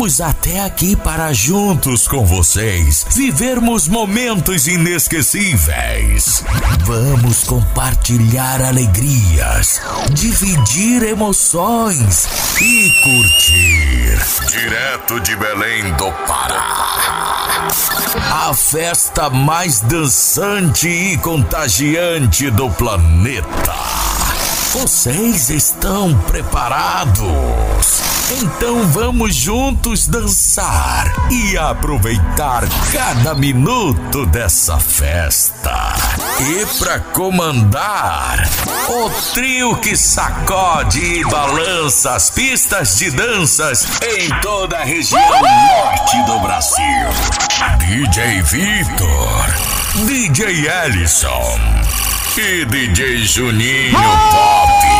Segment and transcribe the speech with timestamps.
[0.00, 6.42] Viemos até aqui para juntos com vocês vivermos momentos inesquecíveis.
[6.86, 9.78] Vamos compartilhar alegrias,
[10.12, 12.26] dividir emoções
[12.58, 14.18] e curtir.
[14.48, 17.68] Direto de Belém do Pará.
[18.48, 23.76] A festa mais dançante e contagiante do planeta.
[24.72, 28.09] Vocês estão preparados?
[28.32, 35.94] Então vamos juntos dançar e aproveitar cada minuto dessa festa.
[36.38, 38.48] E para comandar,
[38.88, 46.22] o trio que sacode e balança as pistas de danças em toda a região norte
[46.24, 46.86] do Brasil.
[47.78, 51.58] DJ Vitor, DJ Ellison
[52.36, 53.98] e DJ Juninho
[54.30, 54.99] Pop.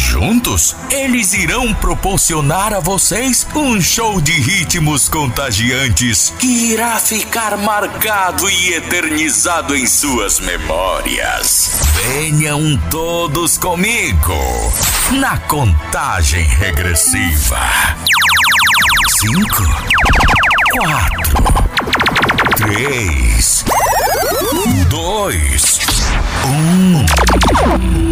[0.00, 8.48] Juntos, eles irão proporcionar a vocês um show de ritmos contagiantes que irá ficar marcado
[8.48, 11.70] e eternizado em suas memórias.
[11.94, 14.34] Venham todos comigo
[15.12, 17.60] na contagem regressiva.
[19.20, 19.62] Cinco,
[20.72, 21.44] quatro,
[22.56, 23.64] três,
[24.88, 25.80] dois,
[26.44, 28.07] um.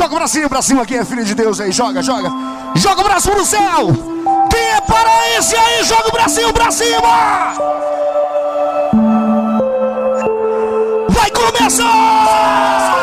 [0.00, 2.32] Joga o bracinho pra cima, quem é filho de Deus aí, joga, joga.
[2.74, 3.92] Joga o braço no céu.
[4.50, 7.52] Quem é paraense aí, joga o bracinho pra cima.
[11.06, 12.94] Vai começar!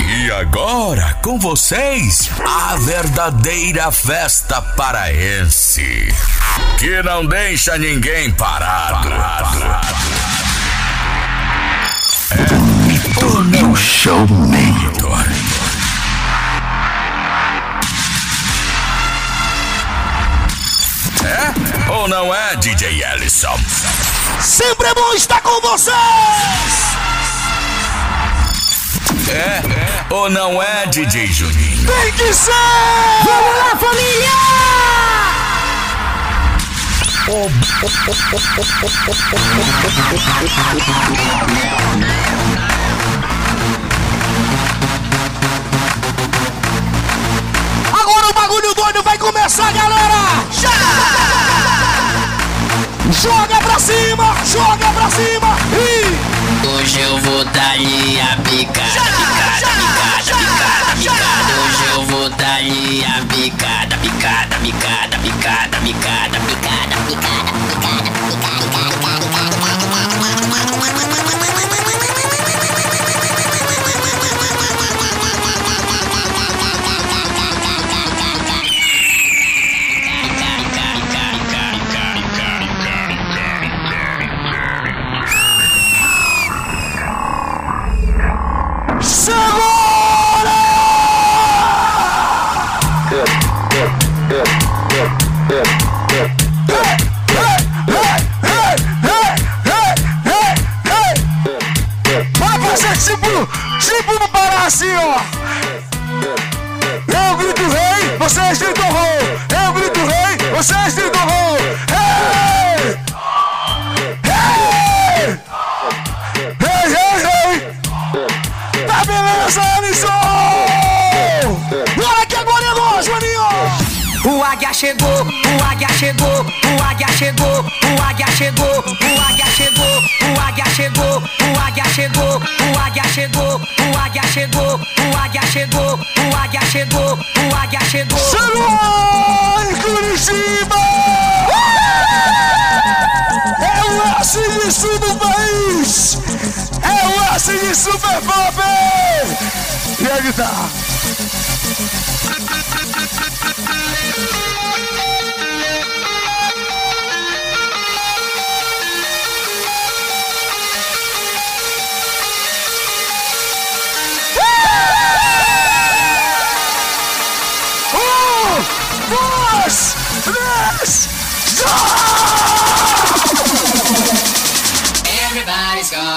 [0.00, 6.12] E agora, com vocês, a verdadeira festa paraense.
[6.76, 9.08] Que não deixa ninguém parado.
[9.10, 9.96] parado.
[12.32, 13.76] É o meu
[22.06, 23.58] ou não é, DJ Ellison?
[24.40, 25.92] Sempre é bom estar com vocês!
[29.28, 31.84] É, é ou não é, DJ Juninho?
[31.84, 32.52] Tem que ser!
[33.24, 34.30] Vamos lá, família!
[48.00, 50.46] Agora o bagulho doido vai começar, galera!
[50.52, 51.25] Já!
[53.22, 56.66] Joga pra cima, joga pra cima e...
[56.66, 61.52] Hoje eu vou dar-lhe a picada, picada, picada, picada, picada.
[61.62, 67.56] Hoje eu vou dar-lhe a picada, picada, picada, picada, picada, picada, picada, picada,
[68.42, 68.65] Vai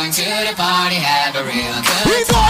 [0.09, 2.49] Come to the party, have a real good time.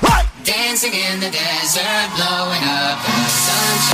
[0.00, 0.26] Right.
[0.42, 3.93] Dancing in the desert, blowing up the sunshine.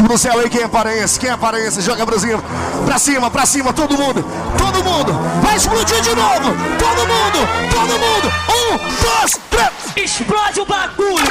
[0.00, 2.42] Braço pro céu aí, quem é paraense, quem é paraense, joga o bracinho
[2.84, 4.24] pra cima, pra cima, todo mundo,
[4.56, 5.12] todo mundo,
[5.42, 11.30] vai explodir de novo, todo mundo, todo mundo, um, dois, três, Explode o bagulho!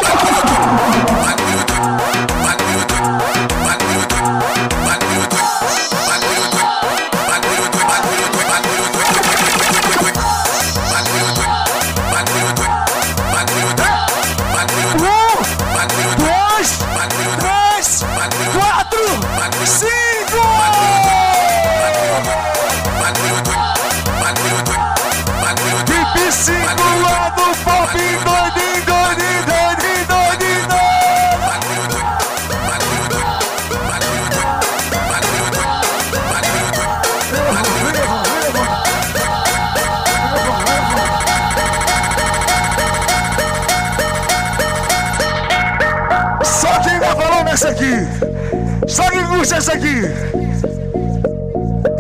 [49.50, 50.04] Curte essa aqui.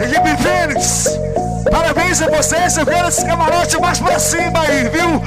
[0.04, 1.06] Equipe Fênix.
[1.72, 2.78] Parabéns a vocês.
[2.78, 5.22] Eu quero esse camarote mais pra cima aí, viu?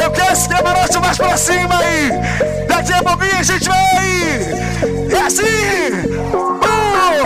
[0.00, 2.10] Eu quero esse camarote mais pra cima aí.
[2.68, 4.06] Daqui a pouquinho a gente vai.
[5.10, 5.42] É assim.
[6.14, 7.22] Um,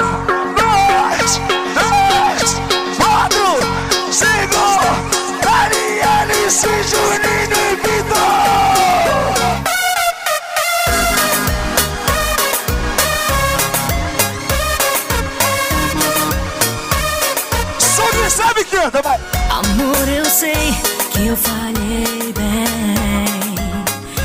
[0.55, 1.41] dois,
[1.75, 2.57] três,
[2.97, 3.59] quatro,
[4.11, 4.63] cinco.
[5.47, 7.02] Ariane, Juninho
[18.83, 19.21] canta, vai.
[19.51, 20.75] Amor, eu sei
[21.13, 23.55] que eu falhei bem.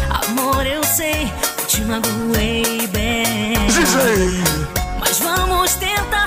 [0.10, 3.56] Amor, eu sei que te magoei bem.
[5.00, 6.27] Mas vamos tentar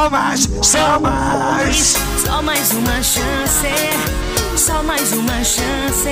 [0.00, 1.96] Só mais, só mais.
[2.24, 3.68] só mais uma chance,
[4.56, 6.08] só mais uma chance.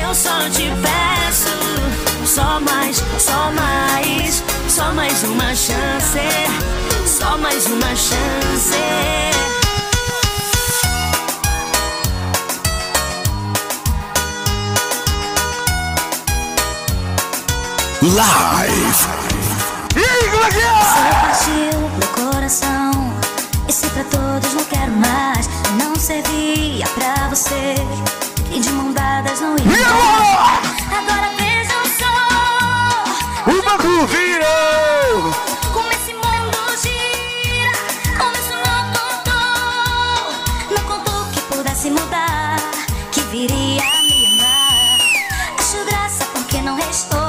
[0.00, 1.50] Eu só te peço,
[2.24, 6.20] só mais, só mais, só mais uma chance,
[7.08, 8.76] só mais uma chance.
[18.00, 19.15] Live.
[19.96, 20.66] E aí, como é que é?
[21.20, 22.90] partiu meu coração.
[23.68, 25.48] E se pra todos não quero mais,
[25.82, 27.74] não servia pra você.
[28.52, 29.64] E de mão dadas não ia.
[29.64, 30.60] E agora?
[30.98, 35.32] Agora vejam só O banco virou.
[35.72, 37.72] como esse mundo gira.
[38.18, 40.76] Como isso não contou.
[40.76, 42.56] Não contou que pudesse mudar.
[43.12, 44.98] Que viria a me amar.
[45.58, 47.25] Acho graça porque não restou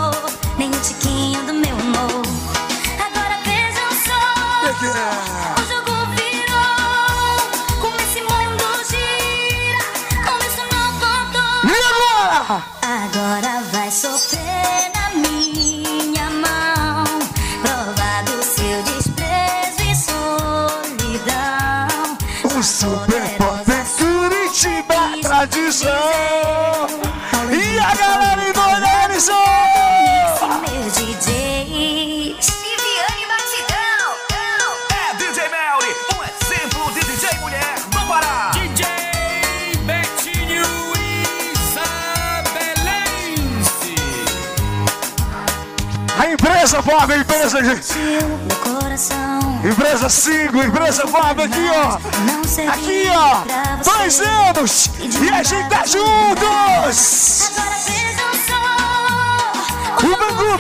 [25.86, 28.48] E a galera em!
[30.88, 32.48] Meus DJs.
[32.64, 34.08] Viviane Batidão.
[34.90, 38.50] É DJ Melly, um exemplo de DJ mulher do Pará.
[38.54, 38.86] DJ
[39.86, 40.66] Betinho
[41.62, 42.96] Isabelense.
[46.18, 47.94] A empresa Bob, a empresa, gente.
[48.00, 49.27] Meu coração.
[49.64, 51.98] Empresa 5, empresa Bob aqui, ó.
[52.72, 53.44] Aqui, ó.
[53.84, 54.90] Dois anos.
[55.00, 57.52] E a gente tá juntos.
[59.98, 60.58] O não contou.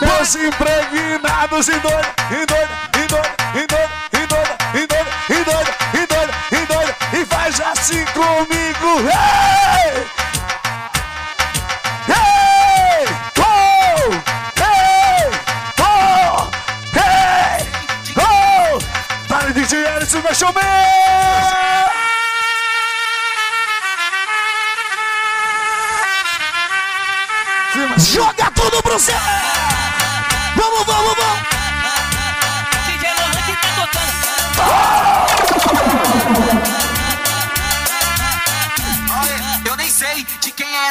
[0.00, 5.42] Meus impregnados em doida, em doida, em doida, em doida, em doida, em doida, em
[5.44, 6.96] doida, em doida, em doida.
[7.12, 9.08] E faz assim comigo.
[9.08, 9.45] Hey!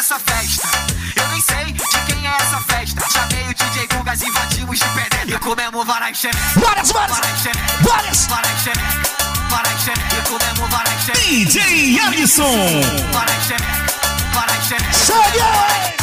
[0.05, 0.67] Essa festa.
[1.15, 3.01] Eu nem sei de quem é essa festa.
[3.11, 5.31] Chamei o DJ Gugas, invadimos de pedreiro.
[5.31, 6.37] E comemos varai xeneca.
[6.57, 7.17] Várias, várias!
[7.17, 7.77] Varai xeneca.
[7.81, 8.27] Várias!
[8.27, 9.09] Varai xeneca.
[9.49, 9.73] Varai.
[9.73, 11.21] E comemos varai xeneca.
[11.21, 12.81] DJ Alisson.
[13.13, 13.93] Varai xeneca.
[14.35, 14.93] Varai xeneca.
[14.93, 15.95] Segue!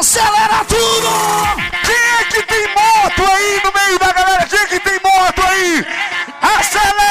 [0.00, 1.62] Acelera tudo!
[1.84, 4.46] Quem é que tem moto aí no meio da galera?
[4.46, 5.86] Quem é que tem moto aí?
[6.42, 7.05] Acelera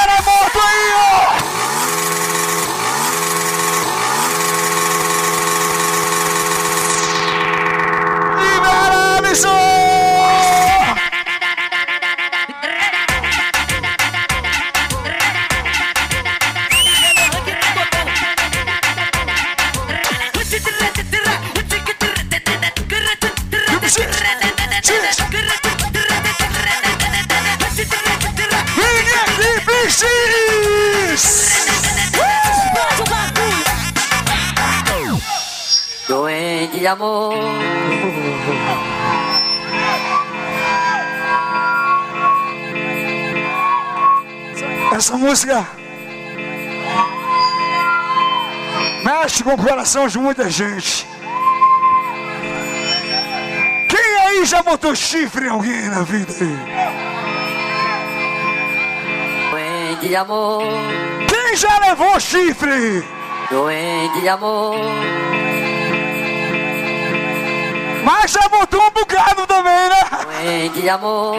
[36.88, 37.34] Amor.
[44.96, 45.68] Essa música
[49.04, 51.06] mexe com o coração de muita gente.
[53.90, 56.58] Quem aí já botou chifre em alguém na vida aí?
[59.52, 60.64] Doente de amor.
[61.28, 63.04] Quem já levou chifre?
[63.50, 64.76] Doente de amor.
[68.06, 70.06] Mas já botou um bocado também, né?
[70.32, 71.36] Doente de amor.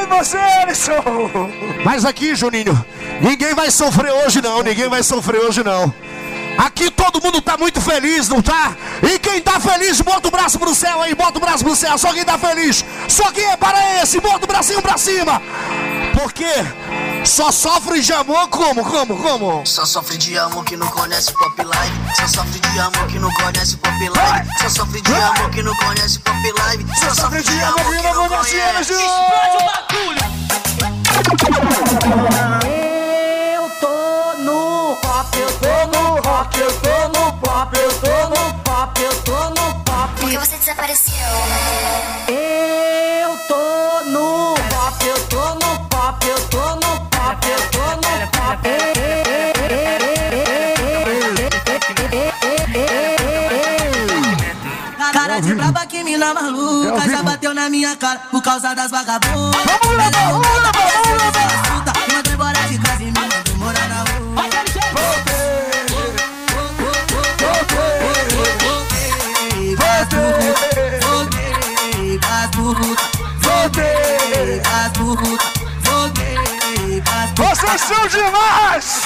[0.00, 1.02] Em você, Alisson!
[1.84, 2.84] Mas aqui, Juninho,
[3.20, 5.92] ninguém vai sofrer hoje não, ninguém vai sofrer hoje não.
[6.56, 8.76] Aqui todo mundo tá muito feliz, não tá?
[9.02, 11.96] E quem tá feliz, bota o braço pro céu aí, bota o braço pro céu.
[11.96, 15.40] Só quem tá feliz, só quem é para esse, bota o bracinho pra cima.
[16.20, 16.46] Porque
[17.28, 19.66] só sofre de amor como, como, como?
[19.66, 21.96] Só sofre de amor que não conhece pop live.
[22.16, 24.48] Só sofre de amor que não conhece pop live.
[24.58, 26.86] Só sofre de amor que não conhece pop live.
[26.98, 28.92] Só sofre de amor que não conhece.
[32.72, 32.77] Eu
[55.68, 59.60] Braba que mina maluca Já bateu na minha cara por causa das vagabundas.
[59.66, 61.48] Vamos levar, vamos levar, vamos levar!
[62.08, 64.08] Me mandou embora de casa e me mandou morar na rua
[69.76, 70.68] Voltei pras burrutas
[71.02, 72.18] Voltei.
[72.18, 73.06] Pras burrutas
[73.42, 74.60] Voltei.
[74.62, 75.48] Pras burrutas
[77.36, 79.02] Vocês são demais!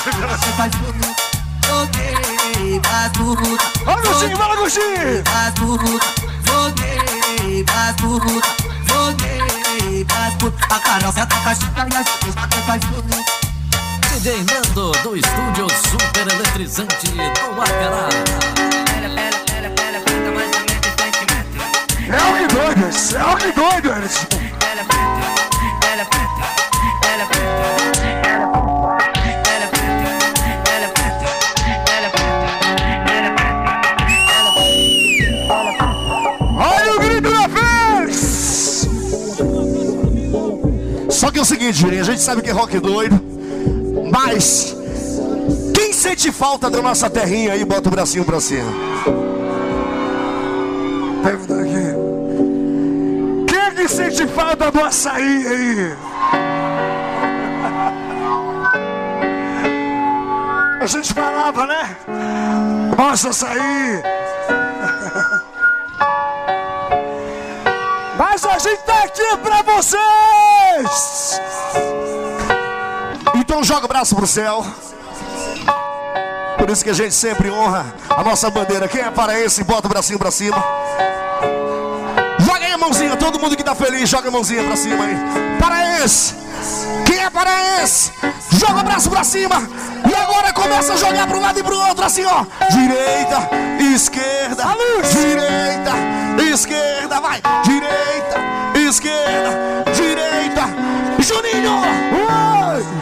[1.68, 2.80] Voltei.
[2.80, 5.22] Pras burrutas Olha o Agostinho!
[5.24, 8.56] pras burrutas, Voltei pras putas,
[8.86, 10.60] voltei pras putas.
[10.70, 13.42] A Carol senta com a chica e as putas a chica.
[14.12, 18.08] DJ Nando, do estúdio super eletrizante do Arcará.
[18.84, 20.62] Pera, pera, pera, pera, conta mais ou
[21.00, 21.56] sentimento.
[22.08, 22.84] É o que doido,
[23.16, 24.26] é o que doido, Anderson.
[24.70, 26.42] Ela preta, ela preta,
[27.08, 27.81] ela preta.
[41.72, 43.18] A gente sabe que é rock doido,
[44.10, 44.76] mas
[45.74, 48.70] quem sente falta da nossa terrinha aí, bota o bracinho pra cima.
[51.24, 51.94] Aqui.
[53.48, 55.96] Quem é que sente falta do açaí aí?
[60.78, 61.96] A gente falava, né?
[62.98, 64.02] Nossa, açaí.
[68.18, 71.61] Mas a gente tá aqui pra vocês!
[73.72, 74.66] Joga o braço pro céu.
[76.58, 78.86] Por isso que a gente sempre honra a nossa bandeira.
[78.86, 80.62] Quem é paraense, bota o bracinho pra cima.
[82.38, 85.16] Joga aí a mãozinha, todo mundo que tá feliz, joga a mãozinha pra cima aí.
[85.58, 86.34] Paraense!
[87.06, 88.12] Quem é paraense?
[88.50, 89.66] Joga o braço pra cima.
[90.06, 92.44] E agora começa a jogar pro lado e pro outro, assim ó.
[92.70, 93.48] Direita,
[93.94, 94.64] esquerda,
[95.10, 97.40] direita, esquerda, vai.
[97.64, 98.38] Direita,
[98.86, 99.50] esquerda,
[99.94, 100.68] direita.
[101.18, 101.80] Juninho!
[101.80, 103.01] Oi!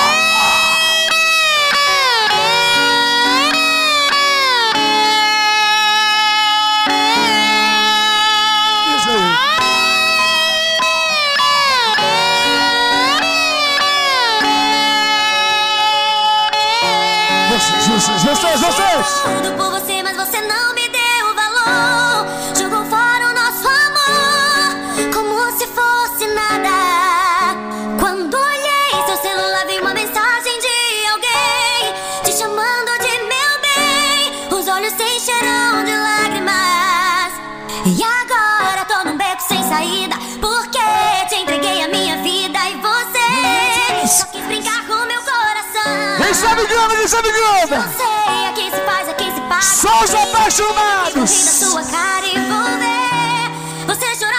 [47.71, 47.85] grana?
[47.85, 49.61] Não sei a quem se faz, a quem se paga.
[49.61, 51.15] Só os apaixonados.
[51.15, 54.30] eu da sua cara e vou ver você chorar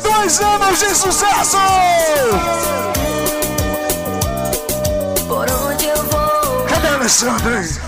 [0.00, 1.56] 32 anos de sucesso!
[5.26, 7.80] Por onde eu vou, Cadê a Alexandre?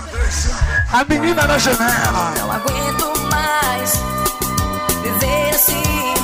[0.91, 2.33] A menina na janela.
[2.35, 3.93] não aguento mais
[5.03, 6.15] viver assim.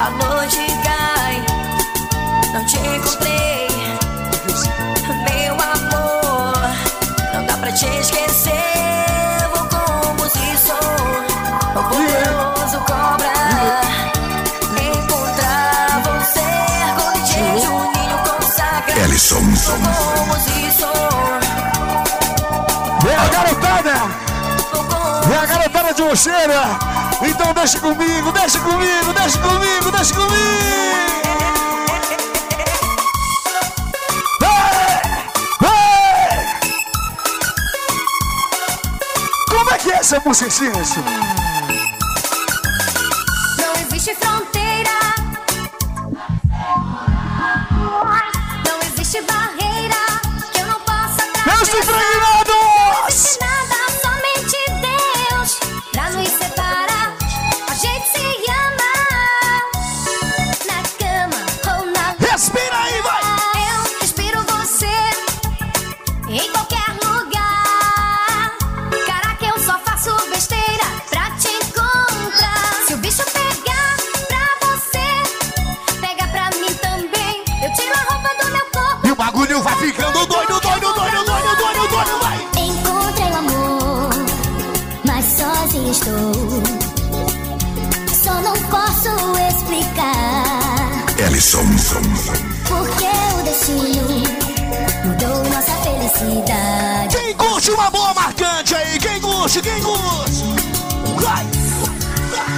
[0.00, 1.44] A noite cai,
[2.54, 3.68] não te encontrei,
[5.28, 6.54] meu amor.
[7.34, 8.52] Não dá pra te esquecer.
[9.54, 10.76] Vou como se sou
[11.78, 12.55] o poderoso cobra.
[19.18, 19.40] Se sou.
[23.02, 23.94] Vem a garotada!
[25.26, 26.62] Vem a garotada de Oxeira!
[27.22, 30.36] Então deixa comigo, deixa comigo, deixa comigo, deixa comigo!
[34.42, 34.48] Ei!
[35.62, 36.46] Ei!
[39.48, 41.00] Como é que é essa música, gente?
[43.58, 44.35] Não existe fronteira.
[89.66, 91.64] Explicar Ellison.
[92.68, 94.06] porque o destino
[95.04, 97.16] mudou nossa felicidade.
[97.16, 98.98] Quem curte uma boa marcante aí?
[98.98, 99.60] Quem curte?
[99.60, 100.44] Quem curte?
[101.16, 101.44] Vai!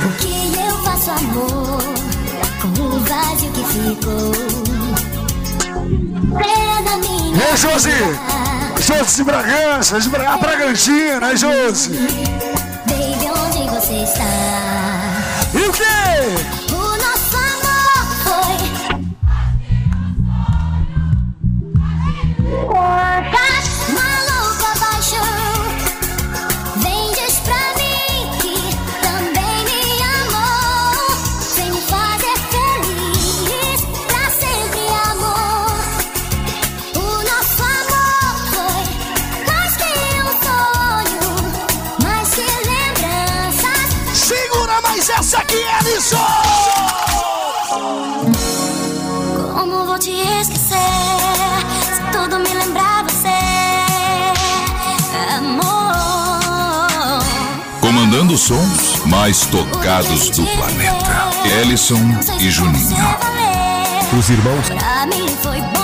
[0.05, 1.83] O que eu faço, amor,
[2.61, 4.33] com o vazio que ficou?
[6.85, 7.91] Da minha Ei, Josi!
[8.81, 10.37] Josi de Bragança, de Bra...
[10.37, 11.91] Bragantina, Josi?
[12.87, 14.25] Baby, onde você está?
[15.55, 16.58] E o quê?
[58.39, 61.29] Os sons mais tocados do planeta.
[61.61, 61.99] Ellison
[62.39, 62.97] e Juninho.
[64.17, 65.78] Os irmãos.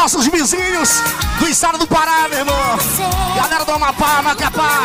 [0.00, 1.02] Nossos vizinhos
[1.38, 2.78] do estado do Pará, meu irmão!
[3.36, 4.84] Galera do Amapá, Macapá!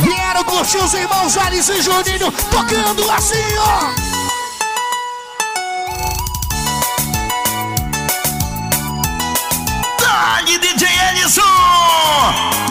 [0.00, 3.94] Vieram curtir os irmãos Alice e Juninho tocando assim, ó!
[9.98, 12.61] Dali, DJ Ellison!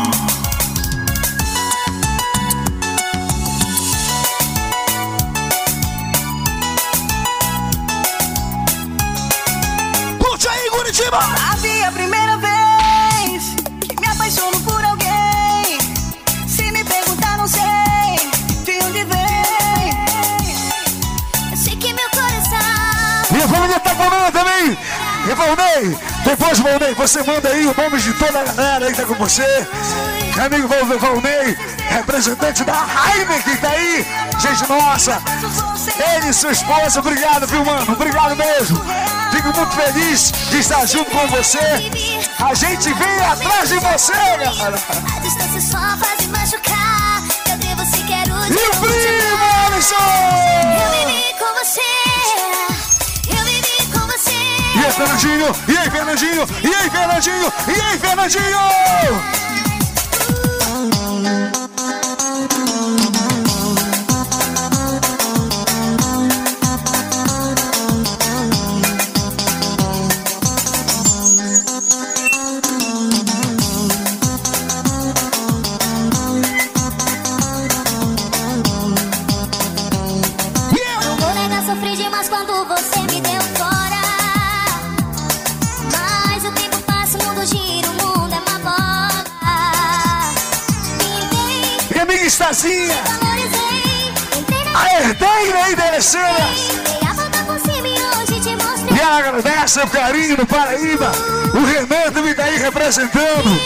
[25.30, 29.02] E Valnei, depois Valnei, você manda aí o nome de toda a galera aí que
[29.02, 29.68] tá com você.
[30.44, 31.56] Amigo Val- Valnei,
[31.90, 32.74] representante da
[33.16, 34.06] Heineken que tá aí.
[34.40, 35.22] Gente, nossa.
[36.16, 37.94] Ele e sua esposa, obrigado, viu, mano?
[37.94, 38.82] Obrigado mesmo.
[39.32, 41.60] Fico muito feliz de estar junto com você.
[42.40, 44.80] A gente vem atrás de você, galera.
[45.16, 47.22] A distância só faz me machucar.
[47.46, 47.98] Cadê você?
[48.08, 49.96] Quero te E o primo, Eu Alisson!
[51.06, 51.82] vivi com você.
[54.92, 55.56] Aí, Fernandinho?
[55.68, 56.48] E aí, Fernandinho?
[56.64, 57.54] E aí, Fernandinho?
[57.68, 59.42] E aí, Fernandinho?
[97.14, 98.98] Volta por cima e hoje te mostrei.
[98.98, 101.14] E agradece o carinho do Paraíba.
[101.54, 103.58] O Renan também tá aí representando.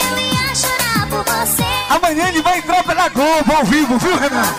[1.89, 4.53] Amanhã ele vai entrar pela Globo ao vivo, viu, Renan?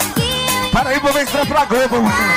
[0.72, 2.36] Paraíba vai entrar pela Globo amanhã.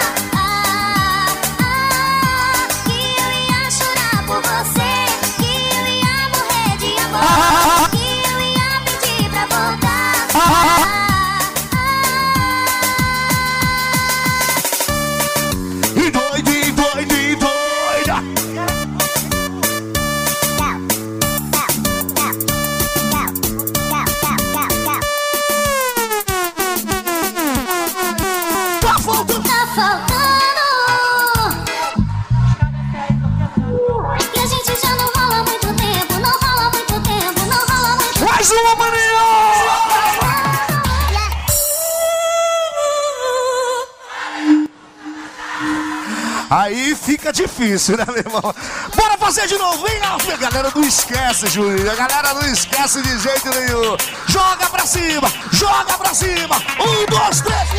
[2.85, 2.97] Que eu
[3.41, 3.65] ia
[46.89, 48.41] Aí fica difícil, né, meu irmão?
[48.95, 51.91] Bora fazer de novo, vem lá, a galera não esquece, Juninho.
[51.91, 53.95] A galera não esquece de jeito nenhum.
[54.27, 56.55] Joga pra cima, joga pra cima.
[56.79, 57.69] Um, dois, três.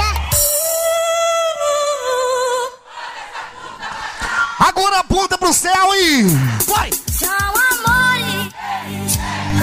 [4.60, 6.22] Agora aponta pro céu e.
[6.68, 6.90] Vai!
[7.10, 8.54] São amores,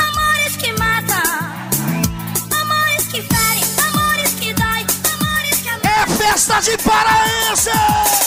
[0.10, 1.22] amores que matam,
[2.62, 8.27] amores que ferem, amores que dói, amores que É festa de paraense!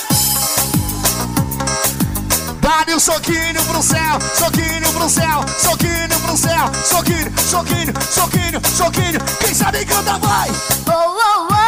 [2.71, 9.21] Dá-lhe um soquinho pro céu, soquinho pro céu, soquinho pro céu, soquinho, soquinho, soquinho, soquinho.
[9.41, 10.49] Quem sabe canta vai!
[10.87, 11.60] Oh, oh, oh,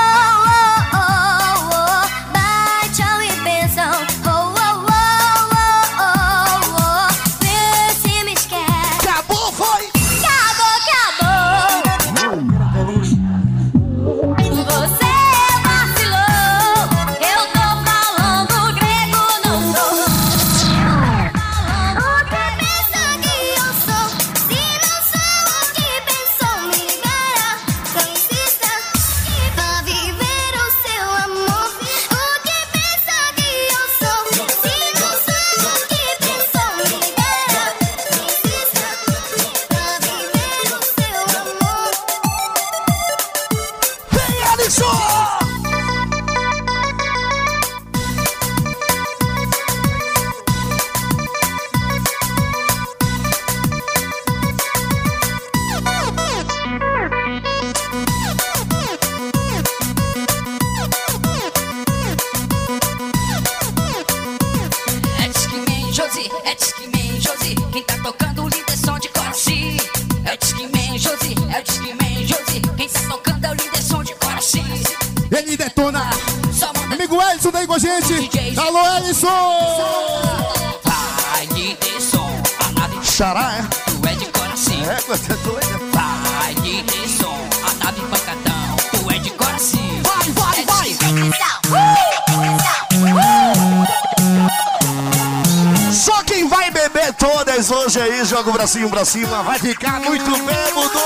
[96.73, 100.99] beber todas hoje aí, joga o bracinho pra cima, vai ficar muito bêbado.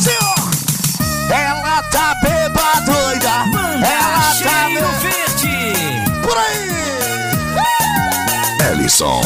[0.00, 0.36] Senhor!
[1.30, 3.44] Ela tá beba doida,
[3.84, 4.88] ela tá beba...
[5.00, 5.74] verde.
[6.22, 6.76] Por aí!
[8.70, 9.20] Ellison.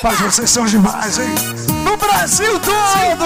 [0.00, 1.34] Rapaz, vocês são demais, hein?
[1.84, 3.24] No Brasil todo!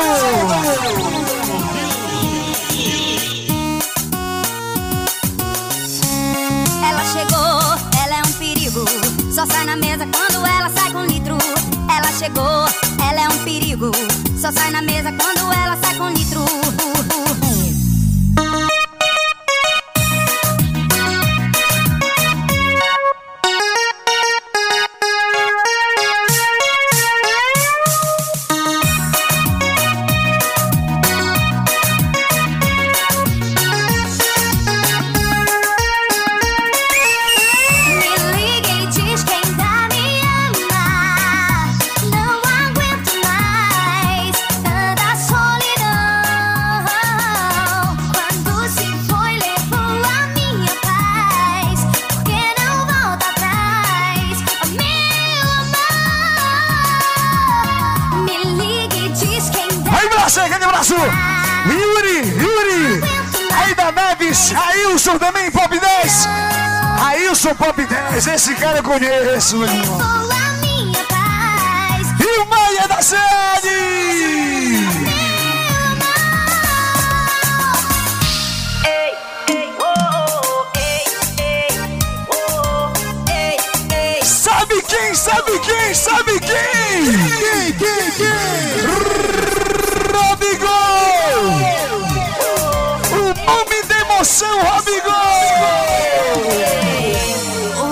[6.83, 8.87] Ela chegou, ela é um perigo.
[9.31, 11.37] Só sai na mesa quando ela sai com litro.
[11.95, 12.65] Ela chegou,
[13.07, 13.91] ela é um perigo.
[14.41, 16.43] Só sai na mesa quando ela sai com litro.
[65.13, 66.29] Ailson também, Pop 10!
[67.07, 69.99] Ailson Pop 10, esse cara eu conheço, meu irmão.
[70.61, 72.07] minha paz.
[72.19, 73.19] E o Maia da Sede!
[84.23, 85.15] Sabe quem?
[85.15, 85.95] Sabe quem?
[85.95, 87.05] Sabe quem?
[87.05, 87.73] Quem?
[87.75, 88.11] Quem?
[88.13, 88.87] Quem?
[90.15, 91.72] Robigol!
[94.23, 95.13] Emoção, Robigol!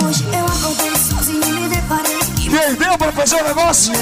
[0.06, 3.92] Hoje eu acordei sozinho e me deparei Perdeu pra fazer o negócio?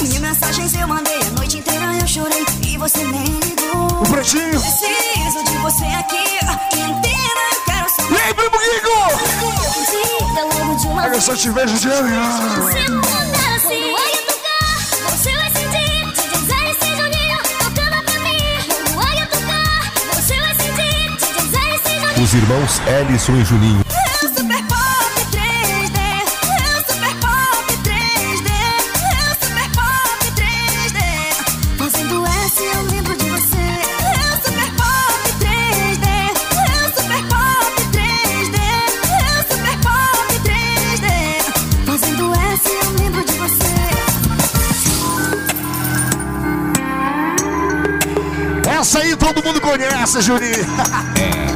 [0.00, 4.00] Mil mensagens eu mandei a noite inteira eu chorei e você nem ligou.
[4.00, 4.48] O pretinho.
[4.48, 6.24] Preciso de você aqui,
[6.72, 8.96] inteira eu quero E aí, primo Guigo?
[9.90, 13.31] Diga logo de uma Olha, eu só te vejo de amanhã.
[22.22, 23.84] Os irmãos Ellison e Juninho.
[23.90, 28.48] É o Super Pop 3D, é o Super Pop 3D,
[29.10, 31.00] é o Super Pop 3D.
[31.78, 33.66] Fazendo S eu lembro de você.
[34.06, 38.56] É o Super Pop 3D, é o Super Pop 3D,
[39.18, 41.06] é o Super Pop 3D.
[41.86, 43.72] Fazendo S eu lembro de você.
[49.16, 50.64] todo mundo conhece, Juninho.
[50.76, 51.46] bora,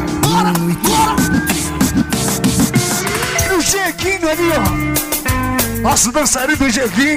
[4.29, 5.83] Ali, ó.
[5.83, 7.17] Nosso dançarino do Jequinho.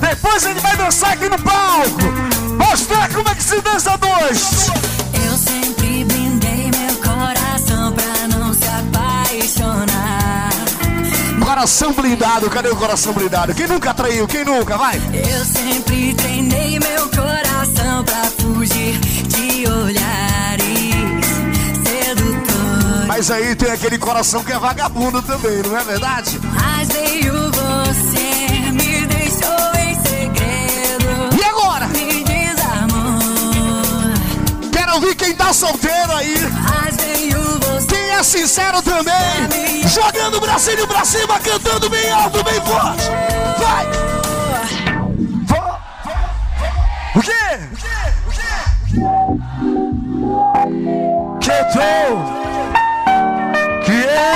[0.00, 2.02] Depois ele vai dançar aqui no palco.
[2.58, 4.70] Mostrar como é que se dança dois.
[5.24, 10.50] Eu sempre brindei meu coração pra não se apaixonar.
[11.44, 13.54] Coração blindado, cadê o coração blindado?
[13.54, 14.26] Quem nunca traiu?
[14.26, 14.76] Quem nunca?
[14.76, 15.00] Vai!
[15.12, 20.33] Eu sempre treinei meu coração pra fugir de sedutores.
[23.16, 26.36] Mas aí tem aquele coração que é vagabundo também, não é verdade?
[26.42, 31.36] Mas veio você, me deixou em segredo.
[31.38, 31.86] E agora?
[31.86, 32.24] Me.
[34.72, 36.34] Quero ouvir quem tá solteiro aí.
[36.50, 37.86] Mas veio você.
[37.86, 39.86] Quem é sincero também.
[39.86, 43.04] Jogando o bracinho pra cima, cantando bem alto, bem forte.
[43.60, 43.86] Vai!
[47.14, 47.60] O quê?
[51.40, 52.43] Que eu Que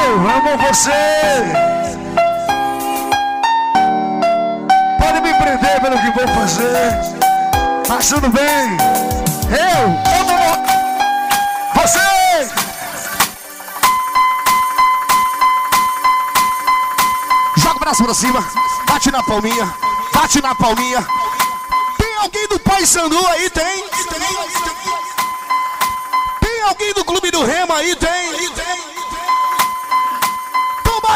[0.05, 0.91] eu amo você.
[4.99, 7.19] Pode me prender pelo que vou fazer.
[7.89, 8.77] Mas tudo bem.
[9.51, 9.85] Eu
[10.21, 10.39] amo
[11.75, 12.49] você.
[17.57, 18.45] Joga o braço pra cima,
[18.87, 19.75] bate na palminha,
[20.13, 21.07] bate na palminha.
[21.99, 23.51] Tem alguém do Pai Sandu aí?
[23.51, 23.85] Tem?
[26.41, 27.97] Tem alguém do Clube do Remo aí?
[27.97, 28.45] Tem?
[28.45, 28.68] Então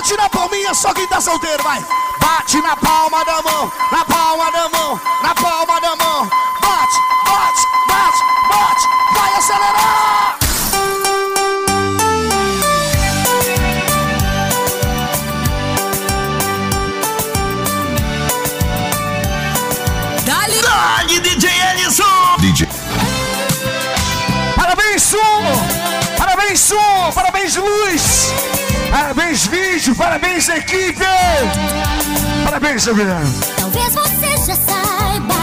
[0.02, 1.80] bate na palminha, só quem tá solteiro, vai.
[2.20, 6.28] Bate na palma da mão, na palma da mão, na palma da mão.
[6.60, 10.38] Bate, bate, bate, bate, vai acelerar.
[20.24, 20.62] Dali!
[20.62, 22.36] Dali, DJ Ellison!
[22.40, 22.68] DJ.
[24.56, 25.18] Parabéns, som!
[26.18, 27.12] Parabéns, som!
[27.14, 28.61] Parabéns, luz!
[28.92, 29.94] Parabéns, vídeo!
[29.96, 31.02] Parabéns, equipe!
[32.44, 33.32] Parabéns, Juliano!
[33.56, 35.34] Talvez você já saiba.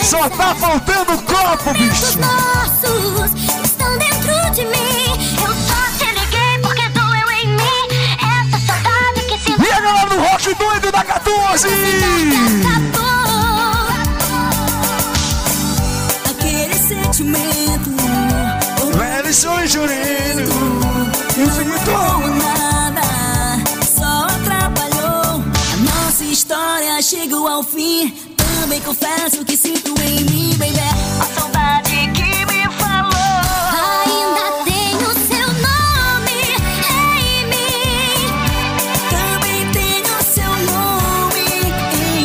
[0.00, 2.20] Só tá faltando copo, momentos bicho!
[2.20, 5.18] nossos que estão dentro de mim.
[5.44, 7.88] Eu só te liguei porque doeu em mim.
[8.20, 9.62] Essa saudade que sinto.
[9.62, 11.66] E a galera do Rock Doido da 14!
[16.30, 17.90] Aquele sentimento.
[19.66, 20.81] Juninho!
[21.34, 21.90] Não Infinito!
[22.44, 23.00] nada,
[23.86, 25.42] só atrapalhou.
[25.72, 28.10] A nossa história chegou ao fim.
[28.36, 30.78] Também confesso que sinto em mim, baby.
[31.20, 33.12] A saudade que me falou.
[34.04, 36.42] Ainda tenho seu nome
[36.90, 38.26] em mim.
[39.08, 41.44] Também tenho seu nome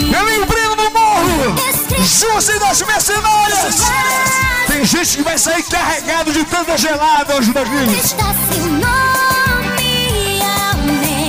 [0.04, 1.56] em Meu lembrino do morro!
[2.04, 4.47] Jusce das mercenárias!
[4.88, 7.72] Gente que vai sair carregado de tanta gelada hoje daqui!
[7.94, 11.28] Está seu nome, amém.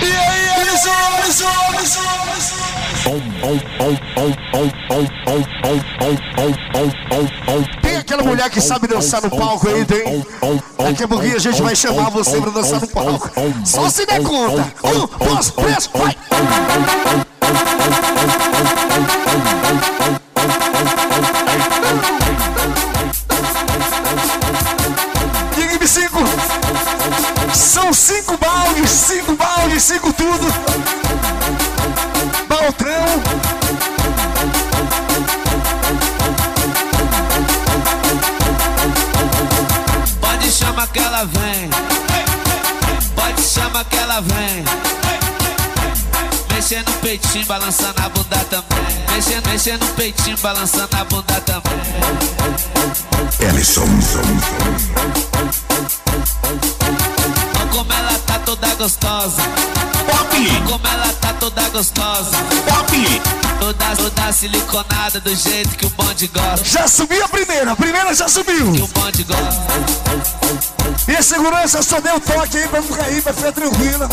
[0.00, 0.90] E aí, Ellison,
[1.24, 2.74] Ellison, Ellison, Ellison!
[7.82, 7.83] Tem
[8.14, 10.24] aquela mulher que sabe dançar no palco aí, tem?
[10.78, 13.30] Daqui a pouquinho a gente vai chamar você pra dançar no palco.
[13.64, 14.72] Só se der conta.
[14.84, 16.16] Um, dois, três, vai!
[25.58, 26.18] Equipe 5!
[27.52, 30.46] São cinco baldes, cinco baldes, cinco tudo!
[32.48, 33.63] Baltrão!
[40.94, 41.68] Que ela vem.
[43.16, 44.64] Pode chamar que ela vem.
[46.54, 49.04] Mexendo no peitinho, balançando a bunda também.
[49.12, 51.80] Mexendo, mexendo no peitinho, balançando a bunda também.
[53.40, 53.84] Ellison.
[57.84, 59.42] Como ela tá toda gostosa.
[59.42, 62.30] Olha como ela tá toda gostosa.
[63.60, 66.64] Toda, toda siliconada do jeito que o bonde gosta.
[66.64, 68.72] Já subiu a primeira, a primeira já subiu!
[68.72, 69.62] Que o bonde gosta.
[71.08, 74.08] E a segurança só deu toque aí pra não cair, pra ficar tranquila.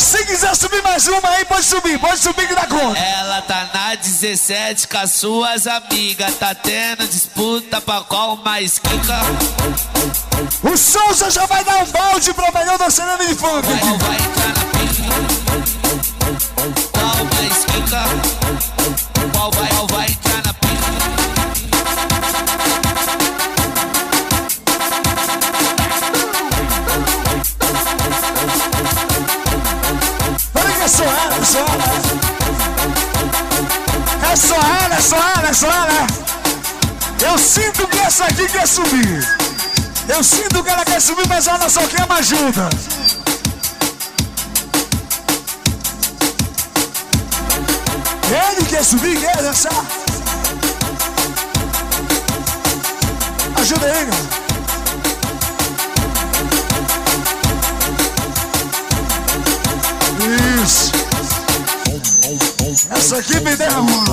[0.00, 2.98] Se quiser subir mais uma aí, pode subir, pode subir que dá conta.
[2.98, 6.36] Ela tá na 17 com as suas amigas.
[6.36, 9.20] Tá tendo disputa pra qual mais quica.
[10.62, 13.68] O Souza já vai dar um balde pro melhor dançarino de funk.
[13.78, 15.04] Qual vai entrar na pica?
[16.92, 18.02] Qual mais quica?
[19.36, 20.19] Qual vai, qual vai
[31.50, 31.52] é
[34.36, 34.94] só ela.
[34.94, 36.06] É só ela, é só ela, é.
[37.26, 39.28] Eu sinto que essa aqui quer subir.
[40.08, 42.68] Eu sinto que ela quer subir, mas ela só quer uma ajuda.
[48.30, 49.84] Ele quer subir, quer dançar.
[53.60, 54.40] Ajuda aí, cara.
[60.64, 60.99] Isso.
[62.90, 64.04] Essa aqui me derrama.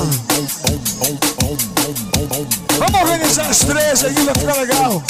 [2.78, 5.04] Vamos organizar as três aí, vai ficar legal.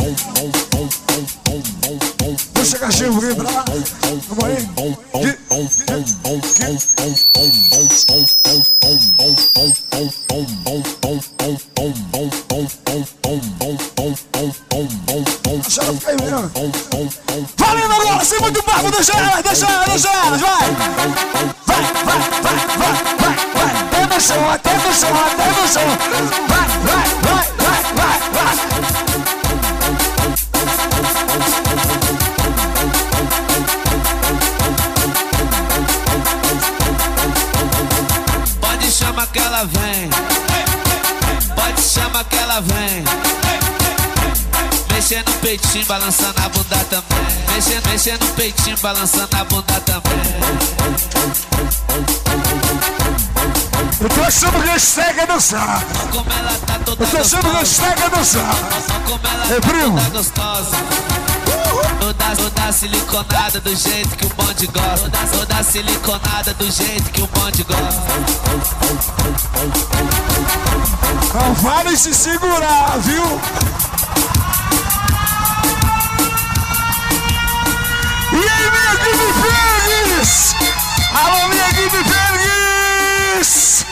[2.53, 3.65] Puxa cachimbo aqui pra lá.
[4.29, 4.67] Vamos aí.
[15.67, 15.81] Deixa.
[17.57, 21.56] Valendo agora, sem muito papo, deixa ela, deixa ela, deixa ela, vai,
[24.17, 25.11] no chão, até no chão!
[26.47, 28.55] Vai, vai, vai, vai, vai, vai!
[38.59, 40.09] Pode chamar que ela vem.
[41.55, 43.03] Pode chamar que ela vem.
[44.95, 47.53] Mexendo no peitinho, balançando a bunda também.
[47.53, 50.06] Mexendo, mexendo no peitinho, balançando a bunda também.
[54.17, 55.83] Tô achando que esse é dançar.
[56.87, 58.55] Eu tô achando que esse é dançar.
[59.55, 59.99] É, primo.
[61.99, 65.09] Toda, toda siliconada do jeito que o bonde gosta.
[65.09, 68.01] Toda, toda siliconada do jeito que o bonde gosta.
[71.33, 73.39] Não vale se segurar, viu?
[78.33, 80.55] E aí, minha equipe Fênix!
[81.13, 83.86] Alô, minha equipe Fênix!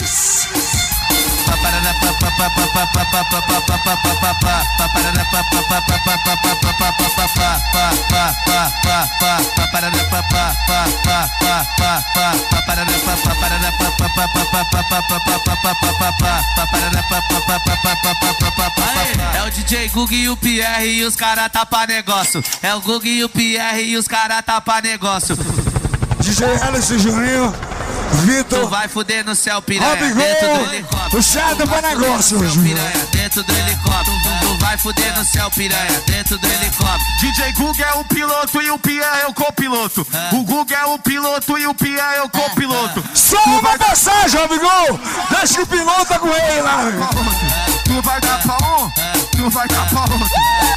[19.36, 22.44] É o DJ Gug e o Pierre e os cara tá pra negócio.
[22.62, 25.38] É o Gug e o Pierre e os cara tá pra negócio.
[26.20, 27.54] DJ Alice Juninho,
[28.16, 31.09] Tu Vitor, vai fuder no céu, piranha, Robin dentro do Gol, helicóptero.
[31.09, 32.53] puxado pra negócios.
[32.55, 34.18] Piranha, dentro do helicóptero.
[34.41, 37.03] Tu vai fuder no céu, piranha, dentro do helicóptero.
[37.20, 40.07] DJ Gug é o piloto e o Pia é o copiloto.
[40.32, 43.03] O Gug é o piloto e o Pia é o copiloto.
[43.13, 44.99] Só uma passagem, Robigol!
[45.32, 46.78] Deixa que o piloto com ele lá.
[47.84, 48.91] Tu vai dar pra um,
[49.32, 50.30] tu vai dar pra outro.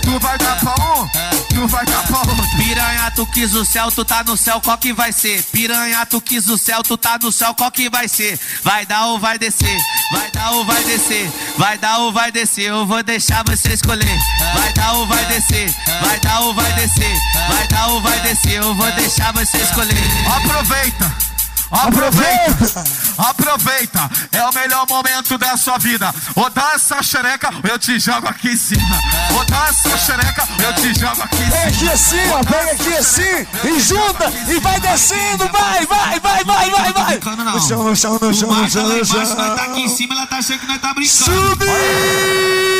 [0.02, 2.36] Tu vai dar pra um, vai dar pra outro.
[2.56, 5.42] Piranha, tu quis o céu, tu tá no céu, qual que vai ser?
[5.44, 8.38] Piranha, tu quis o céu, tu tá no céu, qual que vai ser?
[8.62, 9.78] Vai dar ou vai descer?
[10.12, 11.30] Vai dar ou vai descer?
[11.56, 12.70] Vai dar ou vai descer?
[12.70, 14.18] Eu vou deixar você escolher.
[14.54, 15.74] Vai dar ou vai descer?
[16.02, 17.16] Vai dar ou vai descer?
[17.48, 18.52] Vai dar ou vai descer?
[18.52, 19.96] Eu vou deixar você escolher.
[20.36, 21.27] Aproveita.
[21.70, 22.84] Aproveita,
[23.18, 26.14] aproveita, é o melhor momento da sua vida.
[26.34, 28.98] Ou dá essa xereca, eu te jogo aqui em cima.
[29.34, 31.76] Ou dá essa xereca, eu te jogo aqui em Pega cima.
[31.76, 36.70] aqui assim, ó, pega aqui assim, e junta, e vai descendo, vai, vai, vai, vai,
[36.70, 37.20] vai, vai.
[37.52, 39.36] No chão, no chão, no chão, no chão, no chão.
[39.36, 41.48] tá aqui em cima, ela tá achando que nós tá brincando.
[41.50, 41.66] Subir!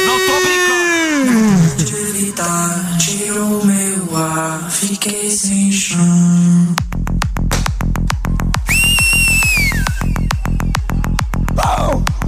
[0.07, 0.59] Não tô brincando.
[1.85, 2.35] De
[2.99, 6.75] tirou meu ar, fiquei sem chão.
[11.59, 12.28] Bom.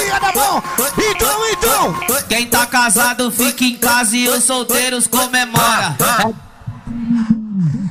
[0.00, 0.62] Palminha na mão.
[0.98, 2.22] Então, então.
[2.28, 5.96] Quem tá casado fica em casa e os solteiros comemora.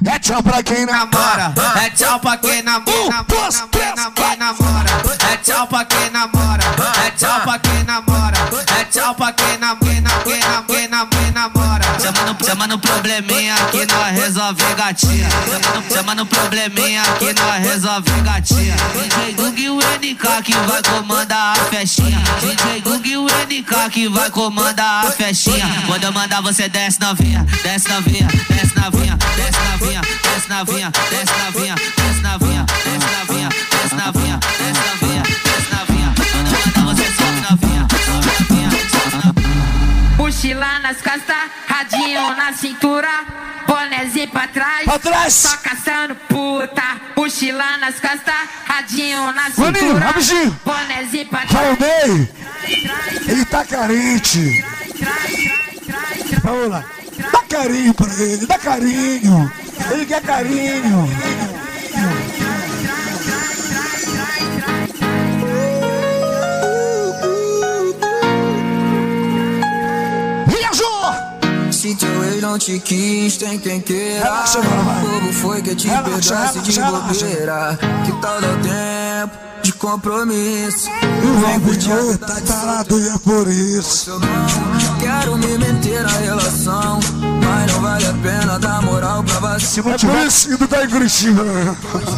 [0.06, 1.54] É tchau pra quem namora.
[1.84, 3.26] É tchau pra quem namora.
[3.30, 5.19] namora, namora, namora.
[5.32, 6.64] É tchau pra quem namora.
[7.06, 8.38] É tchau pra quem namora.
[8.80, 9.80] É tchau pra quem namora.
[10.24, 11.86] Quem namora, quem namora.
[12.00, 15.30] Chama no, chama no probleminha que nós resolve gatinha.
[15.94, 18.76] Chama no probleminha que nós resolve gatinha.
[18.94, 22.22] DJ Gug e o NK que vai comandar a festinha.
[22.42, 25.68] DJ Gug e o NK que vai comandar a festinha.
[25.86, 31.34] Quando eu mandar você desce novinha, desce novinha, desce novinha, desce novinha, desce novinha, desce
[31.34, 35.09] novinha, desce novinha, desce novinha, desce novinha, desce novinha,
[40.40, 41.36] Mochila nas costas,
[41.68, 43.10] radinho na cintura,
[43.68, 45.34] bonezinho pra trás, Pra trás.
[45.34, 46.82] só caçando puta.
[47.14, 48.34] Mochila nas costas,
[48.66, 50.60] radinho na Maninho, cintura, rapidinho.
[50.64, 51.78] bonezinho pra trás.
[51.78, 52.30] Raulney,
[53.28, 54.64] ele tá carente.
[56.70, 56.86] Lá.
[57.34, 59.52] Dá carinho pra ele, dá carinho.
[59.92, 61.10] Ele quer carinho.
[71.80, 74.26] Se teu ex não te quis, tem quem queira.
[74.26, 75.02] Relaxa, vai.
[75.02, 77.80] Bobo foi que te Relaxa, de bobeira.
[78.06, 80.90] Que tal dar tempo de compromisso?
[80.90, 84.12] E vem curtir, tá parado e é por isso.
[84.20, 87.00] Não quero me meter na relação,
[87.46, 89.80] mas não vale a pena dar moral pra você.
[89.80, 91.46] É isso que tu tá em Curitiba.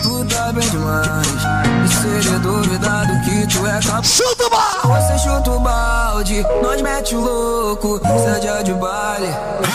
[0.02, 1.28] Tu tá bem demais.
[1.86, 4.08] E seria duvidado que tu é capaz.
[4.08, 4.88] Chuta o balde!
[4.88, 8.00] Você chuta o balde, nós mete o louco.
[8.00, 9.28] Cê é dia de baile,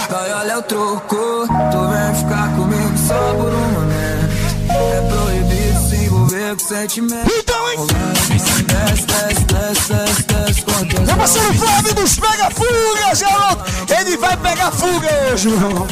[0.09, 1.47] vai olha o troco.
[1.47, 4.27] Tu vem ficar comigo só por um momento.
[4.69, 7.33] É proibido se envolver com sentimento.
[7.39, 7.87] Então, hein?
[8.29, 11.07] Desce, desce, desce, desce, desce.
[11.07, 13.65] Meu parceiro Flávio dos Pega Fugas, garoto!
[13.99, 15.87] Ele vai pegar fuga hoje, meu irmão.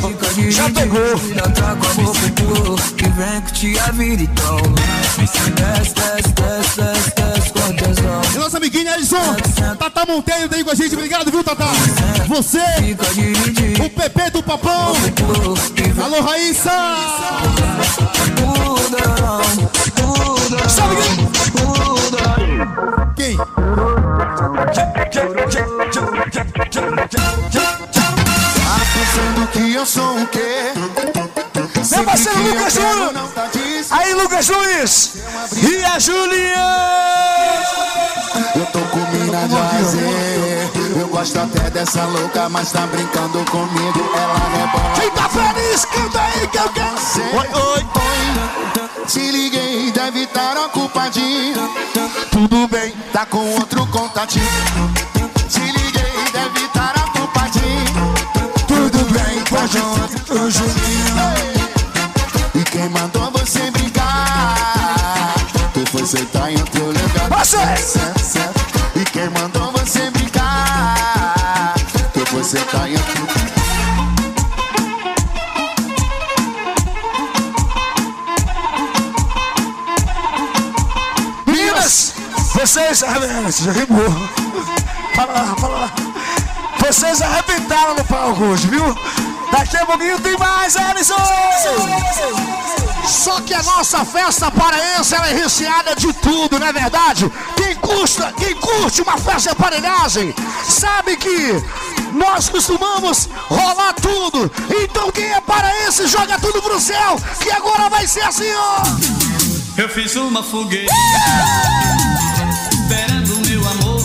[0.51, 1.17] Já pegou.
[1.35, 4.57] Já tá com a boca pro que vem curtir a vida então.
[5.17, 8.04] Desce, desce, desce, desce, desce.
[8.35, 9.37] E nossa amiguinha Edson,
[9.79, 11.67] Tata Monteiro tá aí com a gente, obrigado, viu, Tata?
[12.27, 12.59] Você,
[13.81, 14.93] o Pepe do Papão,
[16.03, 16.73] alô Raíssa!
[20.69, 20.97] Sabe
[23.17, 23.37] quem?
[23.37, 23.45] Tá
[28.95, 31.34] pensando que eu sou o quê?
[31.95, 33.13] Meu parceiro eu Lucas Júnior!
[33.35, 33.49] tá
[33.91, 35.13] Aí, Lucas Nunes!
[35.63, 37.65] E a Juliana!
[38.57, 40.71] Eu tô com mina de azer.
[40.99, 44.11] Eu gosto até dessa louca, mas tá brincando comigo.
[44.17, 44.95] Ela rebola.
[44.99, 47.37] Quem tá feliz, canta aí que eu quero ser!
[47.37, 49.09] Oi, oi, oi.
[49.09, 51.71] Se liguei, deve estar ocupadinho.
[52.33, 54.45] Tudo bem, Tá com outro contatinho.
[55.49, 58.15] Se liguei, deve estar ocupadinho.
[58.67, 61.54] tudo bem, pode ir, Julinho.
[66.45, 67.29] Foi sentar em outro lugar.
[67.39, 67.57] Você!
[67.57, 68.61] Certo, certo.
[68.97, 71.75] E quem mandou você brincar?
[72.13, 73.35] Tu foi sentar em outro lugar.
[81.47, 82.15] Meninas,
[82.55, 84.29] vocês arrebentaram.
[85.15, 85.91] Fala lá, fala lá.
[86.79, 88.95] Vocês arrebentaram no palco hoje, viu?
[89.51, 91.15] Daqui a pouquinho tem mais, Alisson!
[93.07, 97.31] Só que a nossa festa paraense ela é recheada de tudo, não é verdade?
[97.57, 100.35] Quem custa, quem curte uma festa de aparelhagem,
[100.69, 101.63] sabe que
[102.13, 104.51] nós costumamos rolar tudo.
[104.83, 108.83] Então quem é paraense joga tudo pro céu, que agora vai ser assim, ó!
[109.77, 110.93] Eu fiz uma fogueira
[112.71, 114.01] Esperando meu amor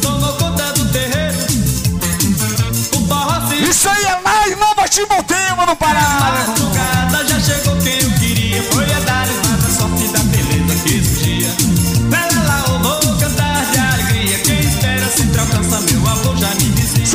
[0.00, 1.36] Tomou conta do terreiro
[2.92, 7.03] O se Isso aí é em Nova Timotema, no Pará!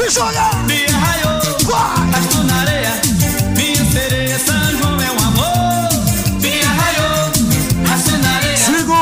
[0.09, 0.49] Se joga!
[0.65, 1.39] Me arraiou
[2.45, 2.99] na areia
[3.55, 5.89] Minha sereia São João é um amor
[6.41, 7.31] Me arraiou
[7.85, 8.97] Arrastou na areia Segura,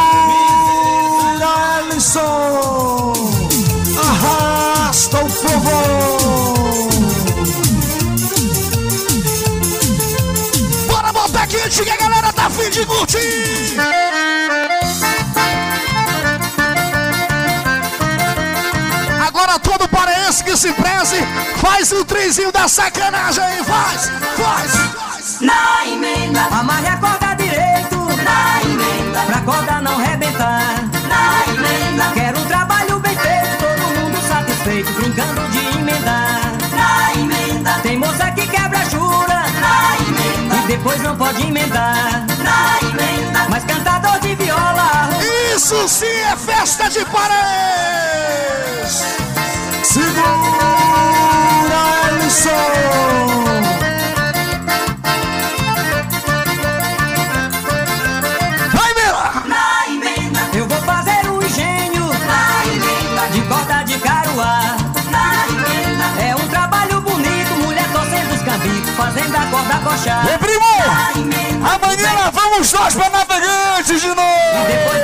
[1.77, 3.13] Alisson!
[3.97, 5.79] Arrasta o fogo!
[10.87, 13.77] Bora botar quente que a galera tá afim de curtir!
[20.28, 21.15] Paraense que se preze,
[21.57, 25.39] faz o trizinho da sacanagem aí, faz, faz.
[25.41, 27.95] Na emenda, amarre a corda direito.
[28.23, 30.84] Na emenda, pra corda não rebentar.
[31.07, 36.41] Na emenda, quero um trabalho bem feito, todo mundo satisfeito, brincando de emendar.
[36.75, 39.45] Na emenda, tem moça que quebra jura.
[39.61, 42.25] Na emenda, e depois não pode emendar.
[42.43, 45.09] Na emenda, mas cantador de viola.
[45.55, 47.57] Isso sim é festa de paraense.
[49.88, 52.51] Segura, Alisson.
[59.47, 62.05] Vai, emenda, eu vou fazer um engenho.
[63.31, 64.75] De corda de caruá.
[66.19, 70.25] É um trabalho bonito, mulher torcendo os cambicos, fazendo a corda coxar.
[70.25, 70.65] Ô, primo!
[71.65, 74.96] Amanhã nós vamos nós pra navegantes de novo!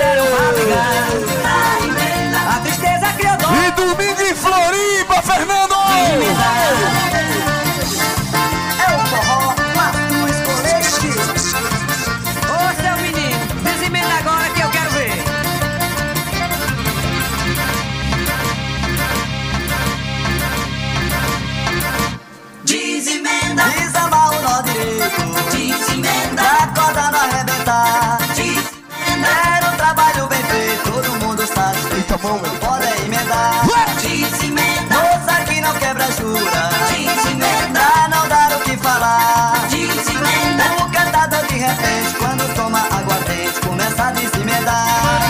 [32.17, 32.59] Satisfeito.
[32.59, 33.65] Pode emendar.
[34.01, 36.69] Desemenda, moça que não quebra jura.
[36.89, 39.67] Desemenda, pra não dar o que falar.
[39.69, 45.23] Desemenda, o cantador de repente, quando toma aguardente, começa a desemendar.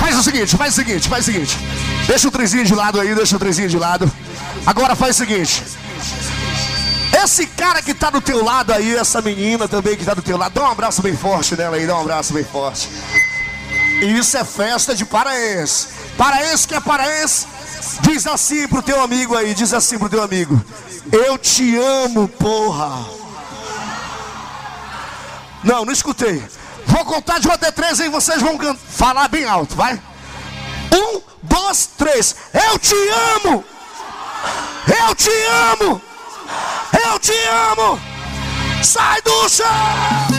[0.00, 1.58] Faz o seguinte, faz o seguinte, faz o seguinte.
[2.06, 4.10] Deixa o trezinho de lado aí, deixa o trezinho de lado.
[4.64, 5.62] Agora faz o seguinte.
[7.12, 10.36] Esse cara que tá do teu lado aí, essa menina também que tá do teu
[10.36, 12.88] lado, dá um abraço bem forte nela aí, dá um abraço bem forte.
[14.00, 15.88] Isso é festa de paraense.
[16.16, 17.46] Paraense que é paraense,
[18.00, 20.62] diz assim pro teu amigo aí, diz assim pro teu amigo.
[21.12, 23.06] Eu te amo, porra.
[25.64, 26.42] Não, não escutei.
[26.86, 30.00] Vou contar de um até três e vocês vão falar bem alto, vai?
[30.92, 32.36] Um, dois, três.
[32.52, 32.94] Eu te
[33.34, 33.64] amo!
[34.86, 35.30] Eu te
[35.72, 36.00] amo!
[37.04, 37.32] Eu te
[37.72, 38.00] amo!
[38.82, 40.35] Sai do chão!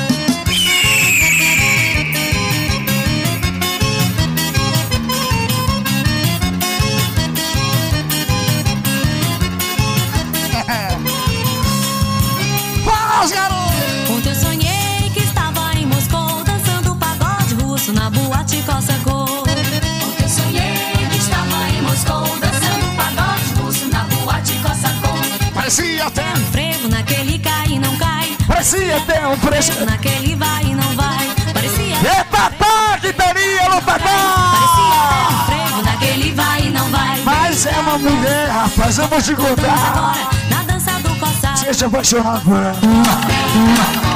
[18.47, 19.23] Na boate Cossacô.
[19.23, 25.51] Ontem eu sonhei que estava em Moscou dançando pagode russo na boate Cossacô.
[25.53, 28.37] Parecia até um frevo naquele cai e não cai.
[28.47, 31.35] Parecia até um frevo naquele vai e não vai.
[31.53, 37.21] Parecia É que teria no Parecia até um frevo naquele vai e não vai.
[37.23, 39.91] Mas é uma mulher, rapaz, eu vou te contar.
[39.91, 41.63] Agora na dança do Cossacô.
[41.65, 44.06] Deixa eu apaixonar por ela.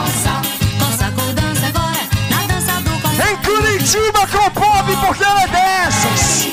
[3.81, 6.45] Curitiba com o pop, porque ela é dessas.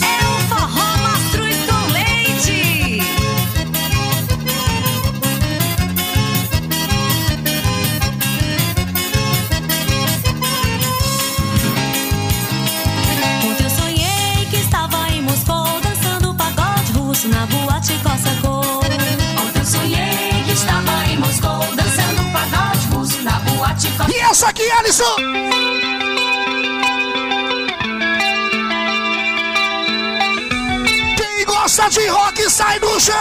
[0.00, 3.02] É o forró mastruz com leite.
[13.44, 18.60] Ontem eu sonhei que estava em Moscou dançando pagode russo na boate Cossacô.
[18.80, 24.10] Ontem eu sonhei que estava em Moscou dançando pagode russo na boate Cossacô.
[24.10, 25.81] E essa aqui, Alisson?
[31.82, 33.14] Gosta de rock sai do chão.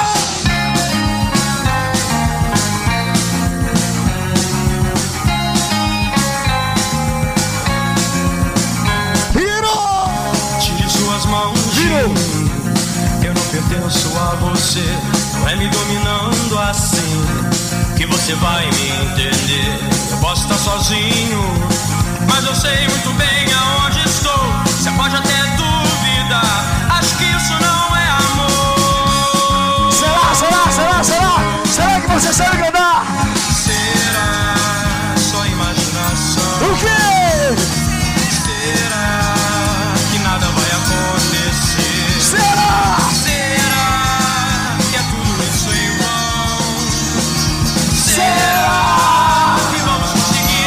[9.33, 10.11] Virou!
[10.59, 12.13] Tire suas mãos mim.
[13.23, 14.85] Eu não pertenço a você.
[15.39, 17.25] Não é me dominando assim
[17.97, 19.79] que você vai me entender.
[20.11, 21.41] Eu posso estar sozinho,
[22.27, 24.53] mas eu sei muito bem aonde estou.
[24.65, 25.50] Você pode até
[32.21, 33.03] você sabe cantar?
[33.51, 34.55] Será
[35.17, 36.71] só imaginação?
[36.71, 36.87] O quê?
[38.29, 39.23] Será
[40.11, 42.21] que nada vai acontecer?
[42.21, 42.99] Será?
[43.11, 46.61] Será que é tudo isso em vão?
[47.91, 50.61] Será que vamos conseguir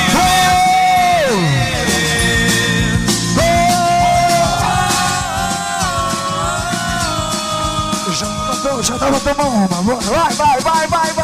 [8.11, 9.95] Já tava, já tava tomando uma.
[9.95, 11.24] Vai, vai, vai, vai, vai!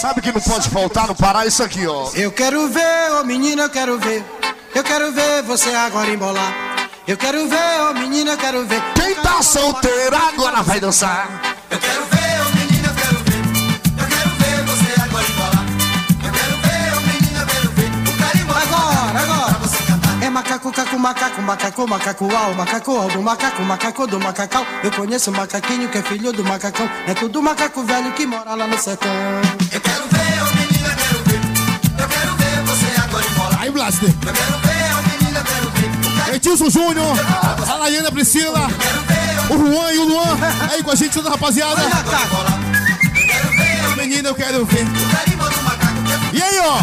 [0.00, 2.08] Sabe que não pode faltar no Pará isso aqui, ó.
[2.14, 4.24] Eu quero ver, ô menina, eu quero ver.
[4.72, 6.54] Eu quero ver você agora embolar.
[7.04, 8.80] Eu quero ver, ô menina, eu quero ver.
[8.94, 11.28] Quem tá solteiro agora vai dançar.
[11.68, 13.42] Eu quero ver, ô menina, eu quero ver.
[13.98, 15.66] Eu quero ver você agora embolar.
[16.24, 17.90] Eu quero ver, ô menina, eu quero ver.
[18.08, 19.54] O carimbo agora, agora.
[19.54, 20.22] Pra você cantar.
[20.22, 24.64] É macaco, caco, macaco, macaco, macaco, au, macaco, au do macaco, macaco do macacão.
[24.84, 26.88] Eu conheço um macaquinho que é filho do macacão.
[27.06, 29.10] É tudo macaco velho que mora lá no sertão.
[33.96, 34.14] Ver.
[36.34, 37.16] Edilson Júnior,
[37.68, 38.68] a Laiana Priscila,
[39.48, 40.36] o Juan e o Luan,
[40.70, 41.80] aí com a gente, toda a rapaziada.
[43.96, 44.86] Menina, eu quero ver.
[46.32, 46.78] E aí, ó?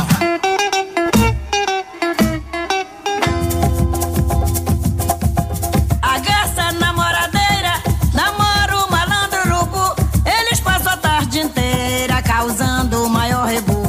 [6.02, 7.74] A garça namoradeira
[8.14, 9.96] namora o malandro urubu.
[10.26, 13.84] Eles passam a tarde inteira causando o maior rebu.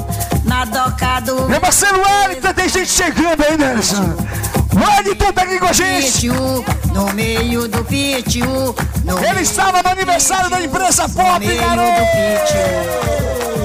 [0.44, 1.48] Na doca do.
[1.48, 2.52] Meu parceiro Wellington,
[2.86, 4.14] gente chegando aí, Nelson.
[4.74, 6.28] Wellington tá aqui com a gente.
[6.28, 8.74] No meio do pitiu.
[9.28, 13.55] Ele estava no aniversário da empresa Pop, meio garoto.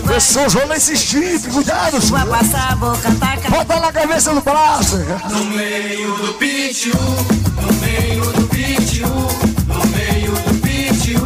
[0.00, 1.98] Pessoas vão nesse chip, cuidado.
[2.28, 3.58] Passar, vou cantar carimbó.
[3.58, 4.96] Bota na cabeça do braço.
[4.96, 11.20] No meio do pitiu, no meio do pitiu, no meio do pitiu,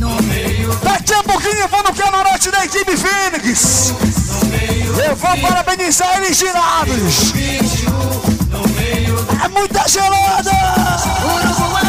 [0.00, 3.94] no meio Daqui a pouquinho eu vou no camarote da equipe Fênix.
[5.06, 7.32] Eu vou parabenizar eles girados.
[9.44, 10.50] É muita gelada.
[11.24, 11.85] Urubu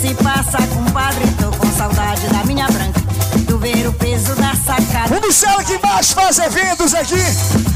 [0.00, 1.26] se passa, compadre.
[1.40, 3.00] Tô com saudade da minha branca.
[3.46, 5.20] Do ver o peso da sacada.
[5.20, 7.22] Dos caras que mais faz eventos aqui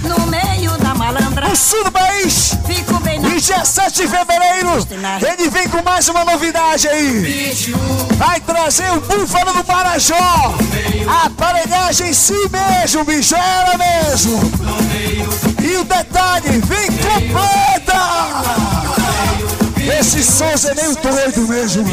[0.02, 1.48] No meio da malandra.
[1.48, 2.56] no sul do país.
[2.66, 4.86] Fico bem na E dia 7 de fevereiro,
[5.26, 7.64] ele vem com mais uma novidade aí.
[8.16, 10.54] Vai trazer o Búfalo do Marajó.
[11.08, 14.40] A aparelhagem em si mesmo, bicho, era mesmo.
[15.62, 18.89] E o detalhe, vem completa.
[20.40, 21.84] Souza é meio doido mesmo.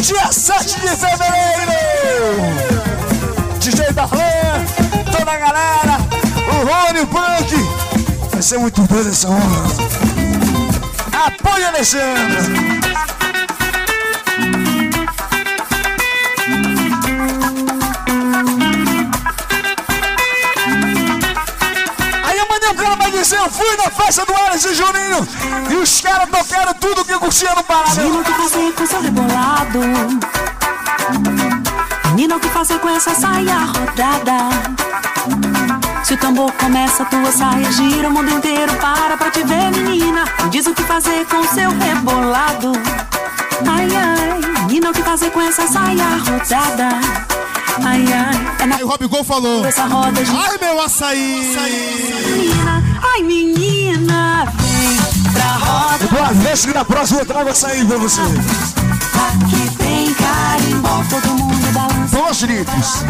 [0.00, 2.34] Dia 7 de fevereiro.
[3.60, 4.64] DJ Darlan,
[5.16, 5.98] toda a galera,
[6.48, 7.54] o Rony, o Punk.
[8.32, 9.38] Vai ser muito doido essa hora.
[11.26, 12.82] Apoio, Alexandre.
[23.22, 25.28] Dizer, eu fui na festa do Alex e Juninho
[25.70, 27.88] e os caras tocaram tudo que curtia no Pará.
[27.94, 29.80] Menina, o que fazer com seu rebolado?
[32.10, 34.48] Menina, o que fazer com essa saia rodada?
[36.04, 40.24] Se o tambor começa, tua saia gira o mundo inteiro para pra te ver, menina.
[40.42, 42.72] Me diz o que fazer com seu rebolado.
[43.66, 46.88] Ai, ai, menina, o que fazer com essa saia rodada?
[47.84, 49.64] Ai, ai, é na Aí o Rob Gol falou.
[49.64, 51.56] essa roda de Ai, meu açaí.
[52.26, 52.91] menina.
[53.02, 56.34] Ai, menina, vem pra roda.
[56.34, 58.20] Vez que na próxima eu trago essa aí pra você.
[58.20, 62.16] Aqui tem carimbó, todo mundo balança.
[62.16, 63.04] Dois litros.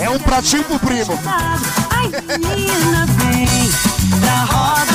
[0.00, 1.18] É um pratinho pro primo.
[1.90, 3.70] Ai, menina, vem
[4.20, 4.87] pra roda,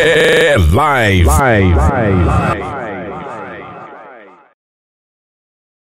[0.00, 1.24] É live.
[1.26, 1.74] live.
[1.74, 2.77] live.